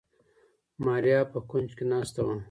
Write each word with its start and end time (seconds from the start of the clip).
ماريا 0.85 1.19
په 1.31 1.39
کونج 1.49 1.69
کې 1.77 1.85
ناسته 1.91 2.19
وه. 2.25 2.35